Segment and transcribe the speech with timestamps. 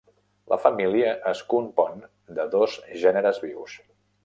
[0.53, 2.01] La família es compon
[2.39, 3.79] de dos gèneres vius.